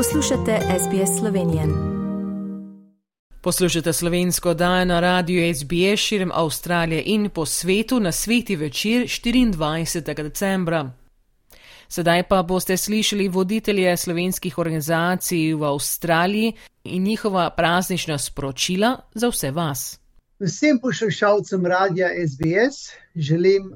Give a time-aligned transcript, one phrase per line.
[0.00, 1.62] Poslušate SBS Slovenijo.
[3.40, 10.22] Poslušate slovensko dajo na radiju SBS širom Avstralije in po svetu na sveti večer 24.
[10.22, 10.92] decembra.
[11.88, 16.52] Sedaj pa boste slišali voditelje slovenskih organizacij v Avstraliji
[16.84, 20.00] in njihova praznična sporočila za vse vas.
[20.38, 23.72] Vsem poslušalcem radia SBS želim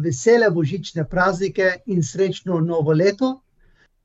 [0.00, 3.42] vesele božične praznike in srečno novo leto.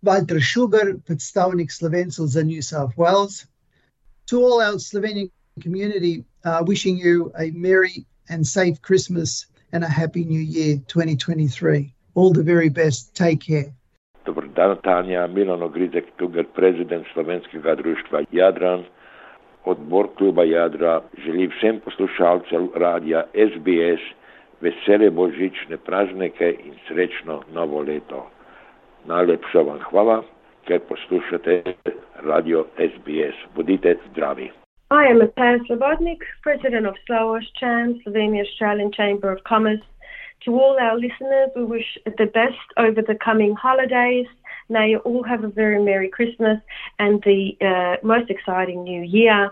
[0.03, 3.45] Walter Sugar, predstavnik Slovencev za New South Wales.
[4.29, 5.29] To all our Slovenian
[5.61, 11.93] community, uh, wishing you a merry and safe Christmas and a happy new year 2023.
[12.15, 13.15] All the very best.
[13.15, 13.73] Take care.
[14.25, 18.85] Dobar dan, Tanja, Milano Grizek, tukaj prezident Slovenskega društva Jadran.
[19.65, 24.01] Odbor kluba Jadra želi vsem poslušalcem radia SBS
[24.61, 28.29] vesele božične praznike in srečno novo leto.
[29.05, 30.23] Najlepša vam hvala,
[30.67, 31.63] ker poslušate
[32.23, 33.35] radio SBS.
[33.55, 34.51] Bodite zdravi.
[34.91, 39.85] I am Matthias Slobodnik, President of Slowash Cham, Slovenia Australian Chamber of Commerce.
[40.45, 44.27] To all our listeners, we wish the best over the coming holidays.
[44.69, 46.59] May you all have a very Merry Christmas
[46.99, 49.51] and the uh, most exciting New Year.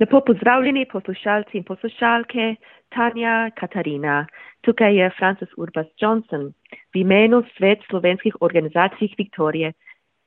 [0.00, 2.54] Lepo pozdravljeni poslušalci in poslušalke,
[2.88, 4.26] Tanja Katarina.
[4.64, 6.46] Tukaj je Francis Urbas Johnson.
[6.94, 9.72] V imenu Svet slovenskih organizacij Viktorije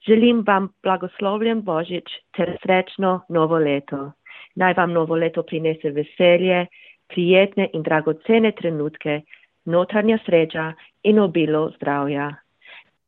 [0.07, 4.11] želim vam blagoslovljen Božič ter srečno novo leto.
[4.55, 6.67] Naj vam novo leto prinese veselje,
[7.07, 9.21] prijetne in dragocene trenutke,
[9.65, 10.73] notranja sreča
[11.03, 12.29] in obilo zdravja.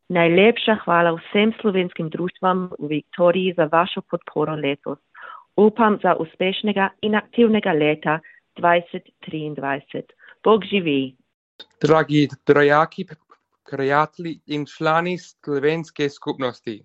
[0.09, 4.97] Najlepša hvala vsem slovenskim društvom v Viktoriji za vašo podporo letos
[5.55, 8.19] upam za uspešnega in aktivnega leta
[8.57, 10.01] 2023.
[10.43, 11.15] Bog živi.
[11.81, 13.05] Dragi trojaki,
[13.71, 16.83] prijatelji in člani slovenske skupnosti,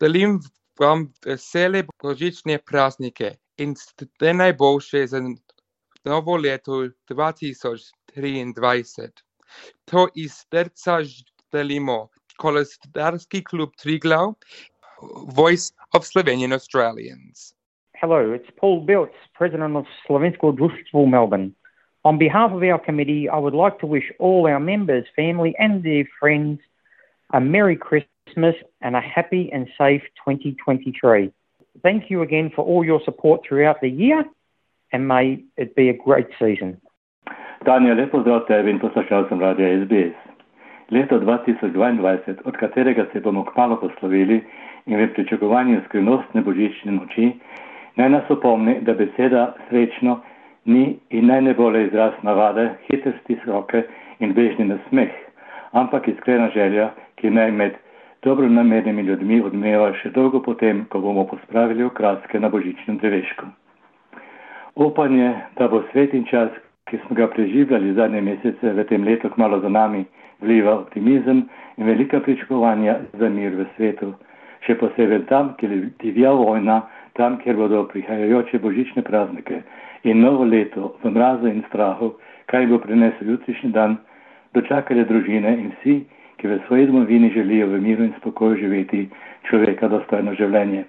[0.00, 0.40] želim
[0.80, 5.20] vam vesele božične praznike in ste najboljše za
[6.04, 6.72] novo leto
[7.10, 9.10] 2023.
[9.84, 10.98] To iz srca
[11.52, 14.32] želimo kolesarski klub Triglav,
[15.36, 17.55] Voice of Slovenian Australians.
[18.08, 21.52] Hello, it's Paul Biltz, President of Slovensko Društvo Melbourne.
[22.04, 25.82] On behalf of our committee, I would like to wish all our members, family, and
[25.82, 26.60] their friends
[27.32, 31.32] a Merry Christmas and a happy and safe 2023.
[31.82, 34.24] Thank you again for all your support throughout the year,
[34.92, 36.80] and may it be a great season.
[37.66, 40.14] Tanja, lepo zdrav tebi in poslušalcem Radia SBS.
[40.90, 44.44] Leto 2022, od katerega se bomo kmalo poslovili
[44.86, 47.32] in v pričakovanju skrivnostne božične noči,
[47.96, 50.20] Naj nas opomni, da beseda srečno
[50.64, 53.82] ni in naj ne bo le izraz navade, hitrosti roke
[54.20, 55.12] in bežni nasmeh,
[55.72, 57.78] ampak iskrena želja, ki naj med
[58.22, 63.48] dobro namernimi ljudmi odmeva še dolgo potem, ko bomo pospravili okraske na božičnem drevešku.
[64.74, 66.50] Upanje, da bo svet in čas,
[66.90, 70.04] ki smo ga preživljali zadnje mesece v tem letu kmalo za nami,
[70.40, 71.46] vliva optimizem
[71.76, 74.12] in velika pričakovanja za mir v svetu,
[74.66, 76.82] še posebej tam, kjer divja vojna,
[77.16, 79.62] tam, kjer bodo prihajajoče božične praznike
[80.04, 82.12] in novo leto v mrazu in strahu,
[82.46, 83.96] kaj bo prinesel jutrišnji dan,
[84.54, 85.96] dočakali družine in vsi,
[86.36, 89.08] ki v svoji domovini želijo v miru in spokoju živeti
[89.48, 90.84] človeka dostojno življenje.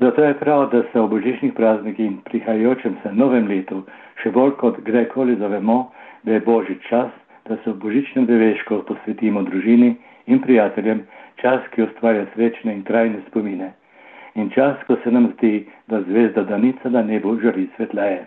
[0.00, 3.84] Zato je prav, da se o božičnih praznikih in prihajajočem se novem letu
[4.22, 5.92] še bolj kot kdajkoli zavemo,
[6.24, 7.14] da je božič čas,
[7.46, 9.94] da se v božičnem drevešku posvetimo družini
[10.26, 11.06] in prijateljem,
[11.40, 13.70] čas, ki ustvarja srečne in trajne spomine
[14.34, 18.24] in čas, ko se nam zdi, da zvezda danica na nebu žari svetleje.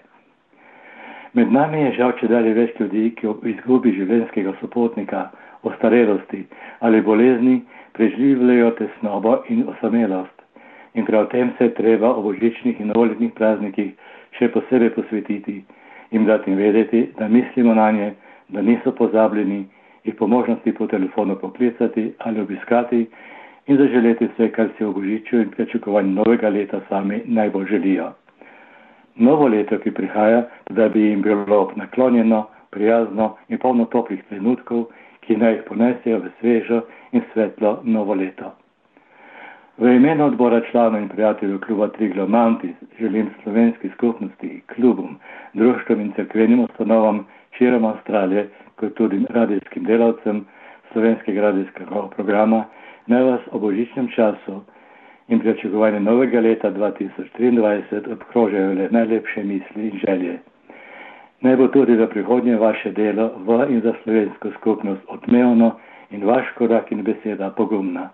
[1.34, 5.28] Med nami je žal če dalje več ljudi, ki ob izgubi življenjskega sopotnika,
[5.68, 6.46] ostarelosti
[6.80, 7.62] ali bolezni
[7.98, 10.34] preživljajo tesnobo in osamelost.
[10.94, 13.92] In prav tem se je treba o božičnih in novoletnih praznikih
[14.38, 15.60] še posebej posvetiti
[16.12, 18.14] in dati vedeti, da mislimo na nje,
[18.50, 19.66] da niso pozabljeni,
[20.06, 23.06] jih po možnosti po telefonu poklicati ali obiskati
[23.68, 28.12] in zaželeti vse, kar si v božiču in pričakovanju novega leta sami najbolj želijo.
[29.16, 34.86] Novo leto, ki prihaja, da bi jim bilo naklonjeno, prijazno in polno toplih trenutkov,
[35.22, 36.82] ki naj jih ponesejo v svežo
[37.12, 38.54] in svetlo novo leto.
[39.78, 45.18] V imenu odbora članov in prijateljev kluba Triglo Mountis želim slovenski skupnosti, klubom,
[45.54, 47.26] društvom in cerkvenim ustanovam
[47.58, 50.46] širom Avstralije, kot tudi radijskim delavcem
[50.92, 52.64] slovenskega radijskega programa,
[53.08, 54.62] naj vas o božičnem času
[55.28, 60.40] in pričakovanju novega leta 2023 obkrožajo le najlepše misli in želje.
[61.42, 65.72] Naj bo tudi za prihodnje vaše delo v in za slovensko skupnost odmevno
[66.12, 68.10] in vaš korak in beseda pogumna.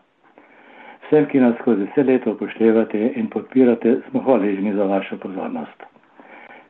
[1.08, 5.84] Vsem, ki nas skozi vse leto upoštevate in podpirate, smo hvaležni za vašo pozornost.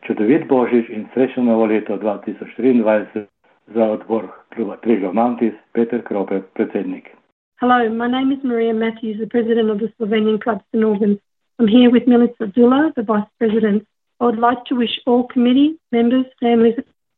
[0.01, 3.25] Čudovit Božič in srečno novo leto 2023
[3.67, 7.22] za odbor kluba Trigo Mantis, Peter Krope, predsednik.
[7.57, 10.83] Hello, my name is Maria Matthews, the president of the Slovenian Club St.
[10.83, 11.19] Albans.
[11.59, 13.87] I'm here with Milica Dula, the vice president.
[14.19, 16.75] I would like to wish all committee members, families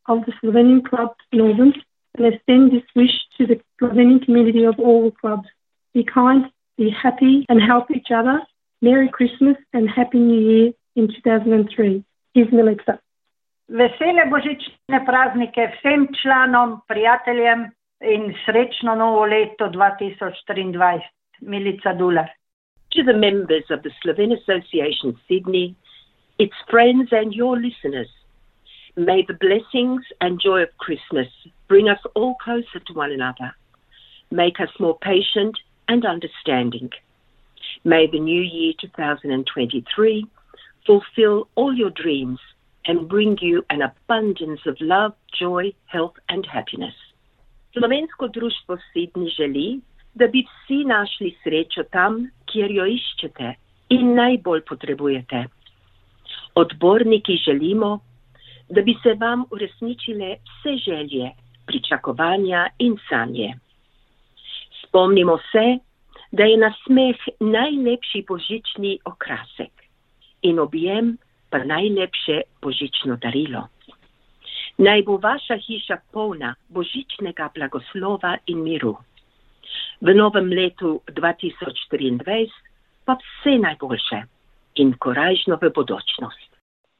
[0.07, 1.41] of the Slovenian Club St.
[1.41, 1.75] Albans,
[2.15, 5.47] and extend this wish to the Slovenian community of all clubs.
[5.93, 8.41] Be kind, be happy, and help each other.
[8.81, 12.03] Merry Christmas and Happy New Year in 2003.
[12.33, 12.99] Here's Milica.
[13.69, 17.71] Vesele božične praznike vsem članom, prijateljem
[18.05, 21.01] in srečno novo leto 2023.
[21.41, 22.29] Milica Dular.
[22.91, 25.75] To the members of the Slovene Association Sydney,
[26.39, 28.07] its friends and your listeners,
[28.95, 31.27] may the blessings and joy of Christmas
[31.67, 33.53] bring us all closer to one another,
[34.31, 36.89] make us more patient and understanding.
[37.83, 40.25] May the new year 2023
[40.85, 42.39] fulfill all your dreams
[42.85, 46.93] and bring you an abundance of love, joy, health, and happiness.
[47.77, 49.79] Slovensko društvo Sydney želi,
[50.13, 53.53] da bi vsi našli srečo tam, kjer jo iščete
[53.89, 55.43] in najbolj potrebujete.
[56.55, 57.99] Odborniki želimo,
[58.69, 61.31] da bi se vam uresničile vse želje,
[61.65, 63.53] pričakovanja in sanje.
[64.83, 65.65] Spomnimo se,
[66.31, 69.83] da je nasmeh najlepši božični okrasek
[70.41, 71.17] in objem
[71.49, 73.67] pa najlepše božično darilo.
[74.77, 78.97] Naj bo vaša hiša polna božičnega blagoslova in miru.
[80.01, 82.49] V novem letu 2024
[83.05, 84.19] pa vse najboljše
[84.75, 86.51] in korajžno v bodočnost.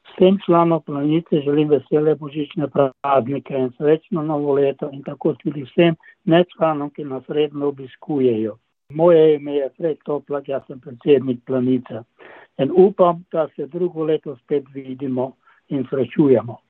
[0.08, 5.94] Vsem članom planice želim vesele božične praznike in srečno novo leto in tako tudi vsem
[6.24, 8.56] nečlanom, ki nas redno obiskujejo.
[8.90, 12.06] Moje ime je Fred Toplak, jaz sem predsednik planice
[12.58, 15.32] in upam, da se drugo leto spet vidimo
[15.68, 16.65] in srečujemo.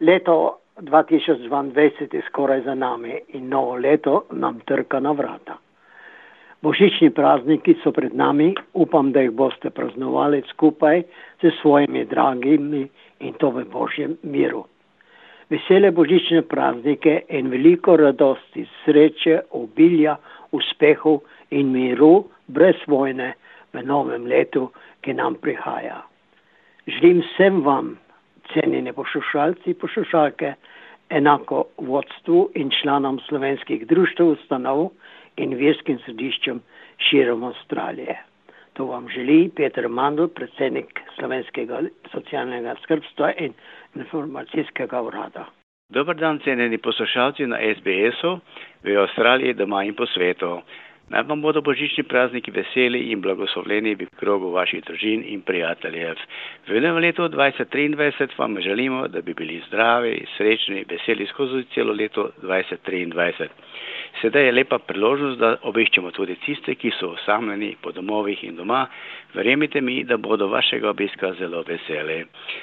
[0.00, 5.56] Leto 2022 je skoraj za nami in novo leto nam trka na vrata.
[6.62, 11.02] Božični prazniki so pred nami, upam, da jih boste praznovali skupaj
[11.42, 12.88] s svojimi dragimi
[13.20, 14.66] in to v božjem miru.
[15.50, 20.16] Vesele božične praznike in veliko radosti, sreče, obilja,
[20.52, 23.32] uspehov in miru brez vojne
[23.72, 24.68] v novem letu,
[25.00, 26.02] ki nam prihaja.
[26.86, 27.96] Želim vsem vam,
[28.52, 30.54] cenjeni poslušalci, poslušalke,
[31.10, 34.90] enako vodstvu in članom slovenskih društv, ustanov
[35.36, 36.60] in verskim središčem
[36.98, 38.16] širom Avstralije.
[38.72, 41.80] To vam želi Peter Mandl, predsednik slovenskega
[42.12, 43.52] socialnega skrbstva in
[43.94, 45.46] informacijskega urada.
[45.88, 48.38] Dobar dan, cenjeni poslušalci na SBS-u
[48.82, 50.60] v Avstraliji, doma in po svetu.
[51.08, 56.18] Naj vam bodo božični prazniki veseli in blagoslovljeni v krogu vaših družin in prijateljev.
[56.66, 62.30] V novem letu 2023 vam želimo, da bi bili zdravi, srečni, veseli skozi celo leto
[62.42, 63.46] 2023.
[64.20, 68.86] Sedaj je lepa priložnost, da obiščemo tudi tiste, ki so osamljeni po domovih in doma.
[69.34, 72.22] Verjemite mi, da bodo vašega obiska zelo veseli.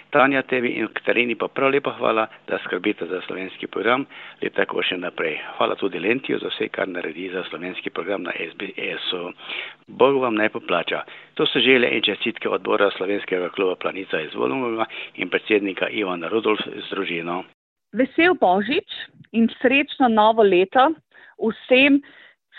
[0.10, 4.08] Tanja, tebi in Katarini pa prav lepa hvala, da skrbite za slovenski program,
[4.42, 5.38] le tako še naprej.
[5.58, 9.30] Hvala tudi Lentijo za vse, kar naredi za slovenski program na SBS-u.
[9.88, 11.04] Bog vam naj poplača.
[11.38, 16.66] To so želje in čestitke odbora slovenskega kluba Planica iz Volumova in predsednika Ivana Rudolf
[16.66, 17.44] z družino.
[17.94, 18.90] Vesel Božič
[19.32, 20.90] in srečno novo leto
[21.52, 22.00] vsem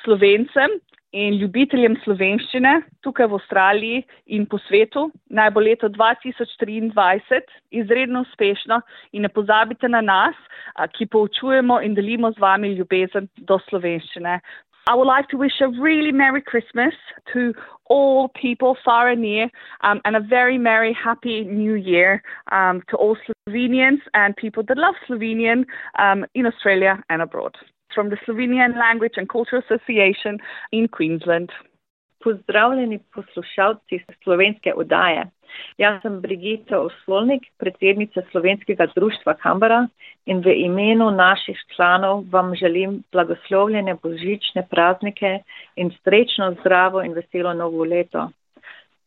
[0.04, 0.80] slovencem
[1.14, 2.74] in ljubiteljem slovenščine
[3.06, 4.02] tukaj v Avstraliji
[4.34, 5.06] in po svetu.
[5.30, 8.80] Naj bo leto 2023 izredno uspešno
[9.12, 10.36] in ne pozabite na nas,
[10.98, 14.40] ki poučujemo in delimo z vami ljubezen do slovenščine.
[14.86, 16.92] I would like to wish a really Merry Christmas
[17.32, 17.54] to
[17.86, 19.48] all people far and near
[19.80, 22.22] um, and a very Merry Happy New Year
[22.52, 25.64] um, to all Slovenians and people that love Slovenian
[25.98, 27.56] um, in Australia and abroad.
[27.94, 30.38] From the Slovenian Language and Culture Association
[30.72, 31.50] in Queensland.
[32.24, 35.24] Pozdravljeni poslušalci slovenske odaje.
[35.78, 39.86] Jaz sem Brigita Osvolnik, predsednica Slovenskega društva Kambara
[40.26, 45.38] in v imenu naših članov vam želim blagoslovljene božične praznike
[45.76, 48.30] in srečno, zdravo in veselo novo leto.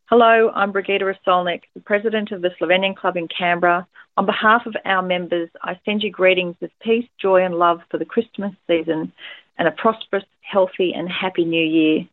[0.09, 3.85] Hello, I'm Brigida Rasolnik, the president of the Slovenian Club in Canberra.
[4.15, 7.97] On behalf of our members, I send you greetings of peace, joy, and love for
[7.97, 9.11] the Christmas season
[9.59, 12.07] and a prosperous, healthy, and happy new year.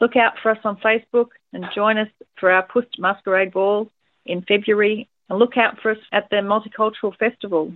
[0.00, 2.08] Look out for us on Facebook and join us
[2.40, 3.90] for our Pust Masquerade Ball
[4.24, 5.06] in February.
[5.28, 7.74] And look out for us at the Multicultural Festival.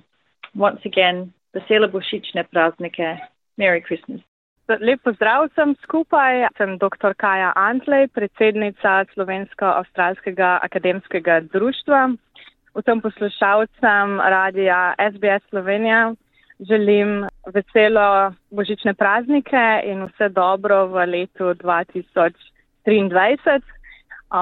[0.54, 3.18] Once again, Vesela Božične praznike.
[3.58, 4.22] Merry Christmas.
[4.68, 6.44] Lep pozdrav vsem skupaj.
[6.58, 7.14] Sem dr.
[7.16, 12.10] Kaja Antlej, predsednica Slovensko-Avstralskega akademskega društva.
[12.76, 16.12] Vsem poslušalcem radija SBS Slovenija
[16.68, 23.60] želim veselo božične praznike in vse dobro v letu 2023.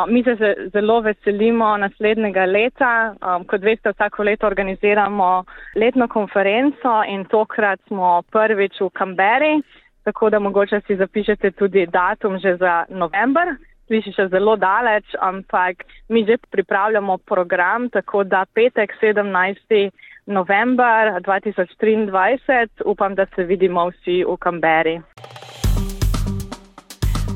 [0.08, 3.14] Mi se zelo veselimo naslednjega leta.
[3.46, 5.44] Kot veste, vsako leto organiziramo
[5.76, 9.62] letno konferenco in tokrat smo prvič v Kamberi,
[10.06, 13.56] tako da mogoče si zapišete tudi datum že za november.
[13.86, 19.90] Sliši še zelo daleč, ampak mi že pripravljamo program, tako da petek 17
[20.26, 22.82] november 2023.
[22.84, 25.00] Upam, da se vidimo vsi v Kamberi.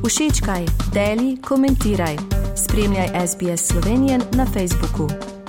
[0.07, 2.17] Všečkaj, deli, komentiraj.
[2.63, 5.40] Spremljaj SBS Slovenijo na Facebooku.